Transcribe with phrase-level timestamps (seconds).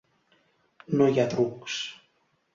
[1.01, 1.77] No hi ha trucs.